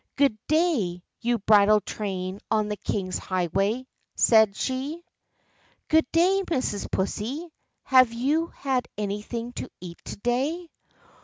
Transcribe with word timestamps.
"Good 0.15 0.35
day, 0.47 1.03
you 1.19 1.37
bridal 1.37 1.79
train 1.79 2.39
on 2.49 2.69
the 2.69 2.75
king's 2.77 3.19
highway," 3.19 3.85
said 4.15 4.55
she. 4.55 5.03
"Good 5.89 6.11
day, 6.11 6.41
Mrs. 6.47 6.89
Pussy; 6.91 7.47
have 7.83 8.11
you 8.11 8.47
had 8.47 8.87
anything 8.97 9.53
to 9.53 9.69
eat 9.79 9.99
to 10.05 10.15
day?" 10.17 10.71